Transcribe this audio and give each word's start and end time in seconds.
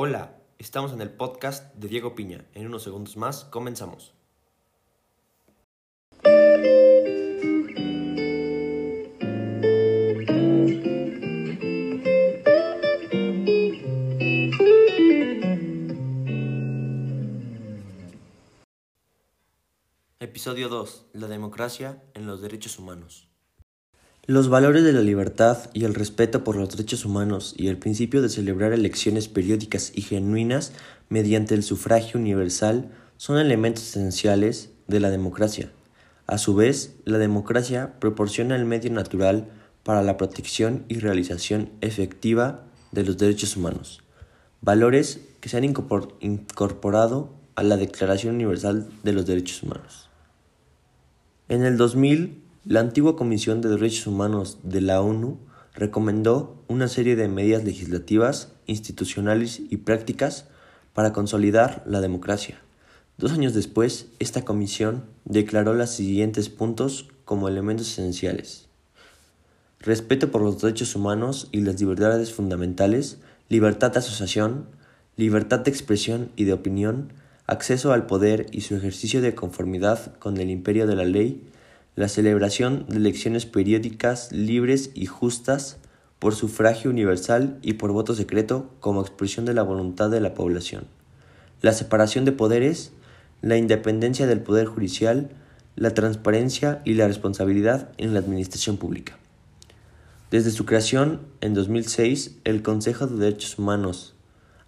Hola, 0.00 0.36
estamos 0.58 0.92
en 0.92 1.00
el 1.00 1.10
podcast 1.10 1.74
de 1.74 1.88
Diego 1.88 2.14
Piña. 2.14 2.44
En 2.54 2.68
unos 2.68 2.84
segundos 2.84 3.16
más 3.16 3.44
comenzamos. 3.46 4.14
Episodio 20.20 20.68
2. 20.68 21.06
La 21.14 21.26
democracia 21.26 22.04
en 22.14 22.28
los 22.28 22.40
derechos 22.40 22.78
humanos. 22.78 23.28
Los 24.30 24.50
valores 24.50 24.84
de 24.84 24.92
la 24.92 25.00
libertad 25.00 25.70
y 25.72 25.84
el 25.86 25.94
respeto 25.94 26.44
por 26.44 26.54
los 26.54 26.68
derechos 26.68 27.06
humanos 27.06 27.54
y 27.56 27.68
el 27.68 27.78
principio 27.78 28.20
de 28.20 28.28
celebrar 28.28 28.74
elecciones 28.74 29.26
periódicas 29.26 29.90
y 29.94 30.02
genuinas 30.02 30.72
mediante 31.08 31.54
el 31.54 31.62
sufragio 31.62 32.20
universal 32.20 32.90
son 33.16 33.38
elementos 33.38 33.88
esenciales 33.88 34.68
de 34.86 35.00
la 35.00 35.08
democracia. 35.08 35.72
A 36.26 36.36
su 36.36 36.54
vez, 36.54 36.96
la 37.06 37.16
democracia 37.16 37.98
proporciona 38.00 38.54
el 38.54 38.66
medio 38.66 38.92
natural 38.92 39.48
para 39.82 40.02
la 40.02 40.18
protección 40.18 40.84
y 40.88 40.98
realización 40.98 41.70
efectiva 41.80 42.66
de 42.92 43.04
los 43.04 43.16
derechos 43.16 43.56
humanos, 43.56 44.02
valores 44.60 45.22
que 45.40 45.48
se 45.48 45.56
han 45.56 45.64
incorporado 45.64 47.32
a 47.54 47.62
la 47.62 47.78
Declaración 47.78 48.34
Universal 48.34 48.90
de 49.04 49.12
los 49.14 49.24
Derechos 49.24 49.62
Humanos. 49.62 50.10
En 51.48 51.64
el 51.64 51.78
2000, 51.78 52.42
la 52.68 52.80
antigua 52.80 53.16
Comisión 53.16 53.62
de 53.62 53.70
Derechos 53.70 54.06
Humanos 54.06 54.58
de 54.62 54.82
la 54.82 55.00
ONU 55.00 55.38
recomendó 55.72 56.62
una 56.68 56.86
serie 56.86 57.16
de 57.16 57.26
medidas 57.26 57.64
legislativas, 57.64 58.52
institucionales 58.66 59.62
y 59.70 59.78
prácticas 59.78 60.44
para 60.92 61.14
consolidar 61.14 61.82
la 61.86 62.02
democracia. 62.02 62.60
Dos 63.16 63.32
años 63.32 63.54
después, 63.54 64.08
esta 64.18 64.44
comisión 64.44 65.04
declaró 65.24 65.72
los 65.72 65.88
siguientes 65.88 66.50
puntos 66.50 67.08
como 67.24 67.48
elementos 67.48 67.90
esenciales. 67.90 68.66
Respeto 69.80 70.30
por 70.30 70.42
los 70.42 70.60
derechos 70.60 70.94
humanos 70.94 71.48
y 71.52 71.62
las 71.62 71.80
libertades 71.80 72.34
fundamentales, 72.34 73.16
libertad 73.48 73.92
de 73.92 74.00
asociación, 74.00 74.66
libertad 75.16 75.60
de 75.60 75.70
expresión 75.70 76.28
y 76.36 76.44
de 76.44 76.52
opinión, 76.52 77.14
acceso 77.46 77.94
al 77.94 78.04
poder 78.04 78.44
y 78.52 78.60
su 78.60 78.76
ejercicio 78.76 79.22
de 79.22 79.34
conformidad 79.34 80.18
con 80.18 80.36
el 80.36 80.50
imperio 80.50 80.86
de 80.86 80.96
la 80.96 81.04
ley, 81.06 81.48
la 81.98 82.06
celebración 82.06 82.86
de 82.86 82.98
elecciones 82.98 83.44
periódicas 83.44 84.30
libres 84.30 84.92
y 84.94 85.06
justas 85.06 85.78
por 86.20 86.36
sufragio 86.36 86.92
universal 86.92 87.58
y 87.60 87.72
por 87.72 87.90
voto 87.90 88.14
secreto 88.14 88.70
como 88.78 89.00
expresión 89.00 89.44
de 89.46 89.52
la 89.52 89.64
voluntad 89.64 90.08
de 90.08 90.20
la 90.20 90.32
población, 90.32 90.84
la 91.60 91.72
separación 91.72 92.24
de 92.24 92.30
poderes, 92.30 92.92
la 93.42 93.56
independencia 93.56 94.28
del 94.28 94.40
poder 94.40 94.66
judicial, 94.66 95.30
la 95.74 95.92
transparencia 95.92 96.82
y 96.84 96.94
la 96.94 97.08
responsabilidad 97.08 97.90
en 97.98 98.14
la 98.14 98.20
administración 98.20 98.76
pública. 98.76 99.18
Desde 100.30 100.52
su 100.52 100.66
creación 100.66 101.22
en 101.40 101.52
2006, 101.52 102.36
el 102.44 102.62
Consejo 102.62 103.08
de 103.08 103.16
Derechos 103.16 103.58
Humanos 103.58 104.14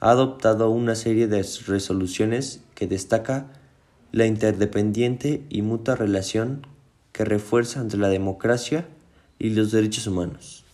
ha 0.00 0.10
adoptado 0.10 0.68
una 0.70 0.96
serie 0.96 1.28
de 1.28 1.46
resoluciones 1.68 2.58
que 2.74 2.88
destaca 2.88 3.52
la 4.10 4.26
interdependiente 4.26 5.44
y 5.48 5.62
mutua 5.62 5.94
relación 5.94 6.66
que 7.20 7.24
refuerza 7.26 7.82
entre 7.82 7.98
la 7.98 8.08
democracia 8.08 8.88
y 9.38 9.50
los 9.50 9.72
derechos 9.72 10.06
humanos. 10.06 10.64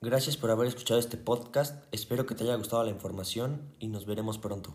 Gracias 0.00 0.36
por 0.36 0.50
haber 0.50 0.66
escuchado 0.66 0.98
este 0.98 1.16
podcast, 1.16 1.84
espero 1.92 2.26
que 2.26 2.34
te 2.34 2.42
haya 2.42 2.56
gustado 2.56 2.82
la 2.82 2.90
información 2.90 3.60
y 3.78 3.86
nos 3.86 4.06
veremos 4.06 4.38
pronto. 4.38 4.74